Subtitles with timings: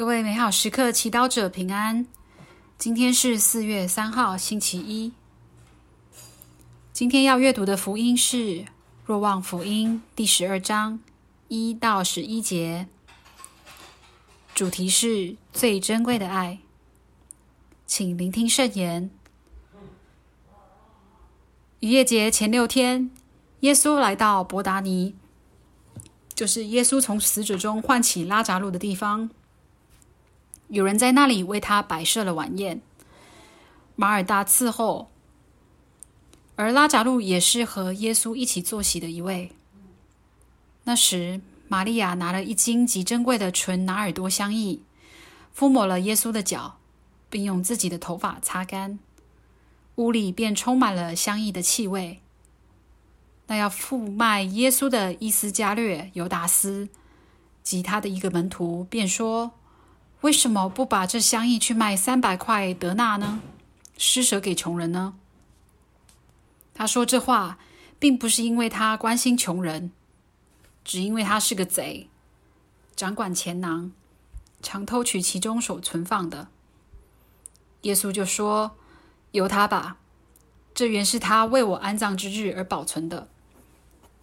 [0.00, 2.06] 各位美好时刻祈祷者平安。
[2.78, 5.12] 今天是四月三号，星期一。
[6.90, 8.36] 今天要阅读的福音是
[9.04, 11.00] 《若望福音》第十二章
[11.48, 12.88] 一到十一节，
[14.54, 16.60] 主题是最珍贵的爱。
[17.84, 19.10] 请聆听圣言。
[21.80, 23.10] 逾越节前六天，
[23.60, 25.14] 耶稣来到伯达尼，
[26.34, 29.28] 就是耶稣从死者中唤起拉扎路的地方。
[30.70, 32.80] 有人在那里为他摆设了晚宴，
[33.96, 35.10] 马尔大伺候，
[36.54, 39.50] 而拉匝禄也是和耶稣一起坐席的一位。
[40.84, 44.78] 那时，玛利亚拿了一斤极珍贵的纯拿尔多香液，
[45.52, 46.78] 敷抹了耶稣的脚，
[47.28, 49.00] 并用自己的头发擦干，
[49.96, 52.20] 屋里便充满了香液的气味。
[53.48, 56.88] 那要复卖耶稣的伊斯加略犹达斯
[57.64, 59.50] 及他的一个门徒，便说。
[60.22, 63.40] 为什么不把这香液去卖三百块德纳呢？
[63.96, 65.14] 施舍给穷人呢？
[66.74, 67.58] 他说这话，
[67.98, 69.92] 并不是因为他关心穷人，
[70.84, 72.08] 只因为他是个贼，
[72.94, 73.92] 掌管钱囊，
[74.60, 76.48] 常偷取其中所存放的。
[77.82, 78.72] 耶稣就说
[79.32, 79.96] ：“由他吧，
[80.74, 83.28] 这原是他为我安葬之日而保存的。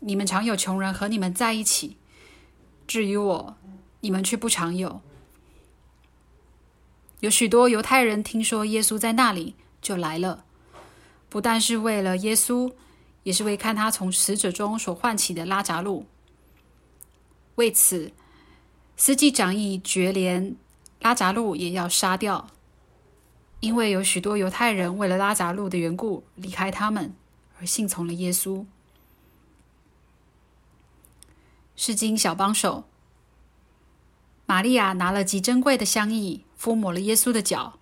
[0.00, 1.96] 你们常有穷人和你们在一起，
[2.86, 3.56] 至于我，
[4.00, 5.00] 你们却不常有。”
[7.20, 10.44] 有许多犹太人听说耶稣在那里，就来了，
[11.28, 12.72] 不但是为了耶稣，
[13.22, 16.06] 也是为看他从死者中所唤起的拉扎路。
[17.54, 18.12] 为此，
[18.96, 20.54] 司机长议决连
[21.00, 22.48] 拉扎路也要杀掉，
[23.60, 27.14] 因为有许多犹太人为了拉扎路的缘故离开他们，
[27.58, 28.66] 而信从了耶稣。
[31.74, 32.84] 是经小帮手，
[34.44, 36.40] 玛利亚拿了极珍贵的香液。
[36.56, 37.78] 敷抹了耶稣的脚，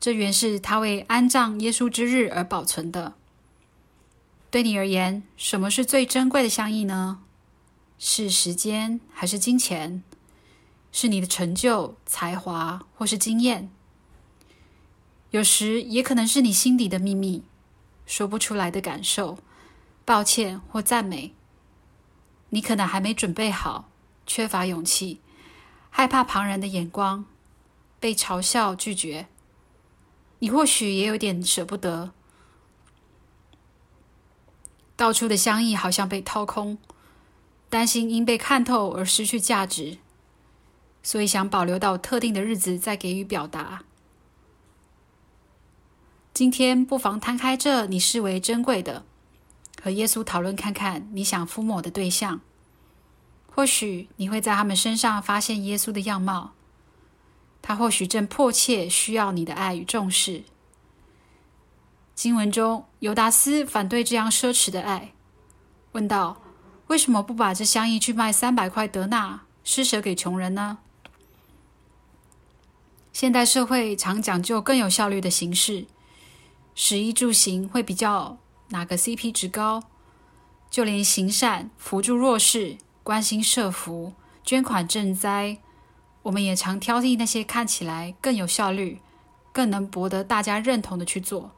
[0.00, 3.14] 这原是他为安葬耶稣之日而保存的。
[4.50, 7.20] 对你而言，什么是最珍贵的香液呢？
[7.98, 10.02] 是时间还是金钱？
[10.92, 13.68] 是你的成就、才华或是经验？
[15.30, 17.42] 有时也可能是你心底的秘密，
[18.06, 19.38] 说不出来的感受、
[20.04, 21.34] 抱歉或赞美。
[22.50, 23.88] 你可能还没准备好，
[24.24, 25.20] 缺乏勇气，
[25.90, 27.24] 害怕旁人的眼光。
[28.04, 29.28] 被嘲笑、拒绝，
[30.40, 32.12] 你或许也有点舍不得。
[34.94, 36.76] 倒出的香液好像被掏空，
[37.70, 39.96] 担心因被看透而失去价值，
[41.02, 43.84] 所以想保留到特定的日子再给予表达。
[46.34, 49.06] 今天不妨摊开这你视为珍贵的，
[49.82, 52.42] 和耶稣讨论看看你想敷抹的对象，
[53.46, 56.52] 或许你会在他们身上发现耶稣的样貌。
[57.66, 60.44] 他或许正迫切需要你的爱与重视。
[62.14, 65.14] 经文中，犹达斯反对这样奢侈的爱，
[65.92, 66.42] 问道
[66.88, 70.80] ：“为什么不把这香液去卖三百块德纳，施舍给穷人呢？”
[73.14, 75.86] 现代社会常讲究更有效率的形式，
[76.74, 78.36] 食衣住行会比较
[78.68, 79.84] 哪个 CP 值高，
[80.70, 84.12] 就连行善、扶助弱势、关心社福、
[84.44, 85.60] 捐款赈灾。
[86.24, 89.00] 我们也常挑剔那些看起来更有效率、
[89.52, 91.52] 更能博得大家认同的去做。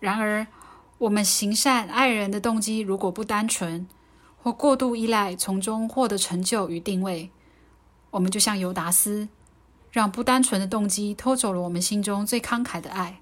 [0.00, 0.46] 然而，
[0.98, 3.88] 我们行善爱人的动机如果不单纯，
[4.42, 7.30] 或过度依赖从中获得成就与定位，
[8.10, 9.28] 我们就像犹达斯，
[9.92, 13.20] 让不单纯的动机偷走了我们心中最慷慨的爱。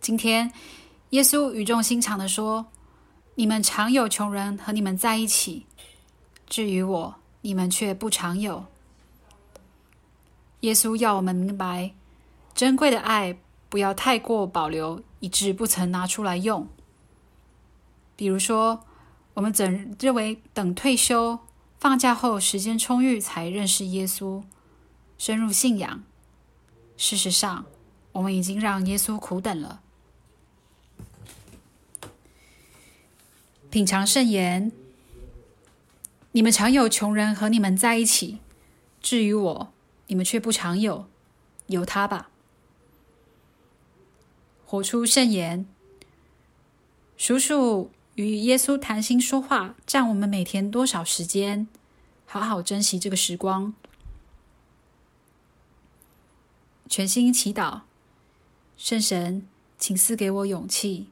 [0.00, 0.52] 今天，
[1.10, 2.66] 耶稣语重心长地说
[3.34, 5.66] ：“你们常有穷人和你们在一起，
[6.46, 8.64] 至于我。”你们却不常有。
[10.60, 11.92] 耶稣要我们明白，
[12.54, 13.36] 珍贵的爱
[13.68, 16.68] 不要太过保留，以致不曾拿出来用。
[18.14, 18.84] 比如说，
[19.34, 21.40] 我们怎认为等退休、
[21.78, 24.44] 放假后时间充裕才认识耶稣，
[25.18, 26.04] 深入信仰。
[26.96, 27.66] 事实上，
[28.12, 29.80] 我们已经让耶稣苦等了。
[33.68, 34.70] 品尝圣言。
[36.32, 38.40] 你们常有穷人和你们在一起，
[39.00, 39.72] 至于我，
[40.06, 41.06] 你们却不常有。
[41.68, 42.30] 由他吧。
[44.64, 45.66] 活出圣言。
[47.16, 51.68] 数数与耶稣谈心说话，占我们每天多少时间？
[52.26, 53.74] 好好珍惜这个时光。
[56.88, 57.82] 全心祈祷，
[58.76, 59.46] 圣神，
[59.78, 61.08] 请赐给我勇气，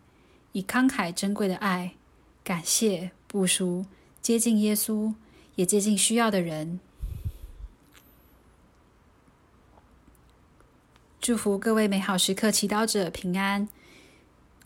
[0.53, 1.95] 以慷慨珍贵的爱，
[2.43, 3.87] 感谢、不输。
[4.23, 5.15] 接近耶稣
[5.55, 6.81] 也接近需要的人。
[11.21, 13.69] 祝福各位美好时刻祈祷者平安。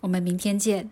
[0.00, 0.90] 我们明天见。